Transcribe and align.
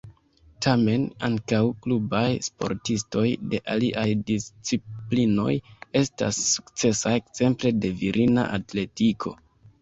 Tamen 0.65 1.03
ankaŭ 1.25 1.57
klubaj 1.83 2.23
sportistoj 2.47 3.25
de 3.51 3.59
aliaj 3.73 4.05
disciplinoj 4.31 5.53
estas 6.01 6.41
sukcesaj, 6.47 7.15
ekzemple 7.21 7.75
de 7.85 7.93
virina 8.03 8.49
atletiko. 8.59 9.37